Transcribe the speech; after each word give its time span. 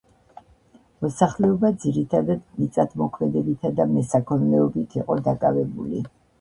მოსახლეობა 1.05 1.71
ძირითადად 1.83 2.41
მიწათმოქმედებითა 2.63 3.73
და 3.83 3.89
მესაქონლეობით 3.95 4.99
იყო 5.05 5.23
დაკავებული 5.33 6.07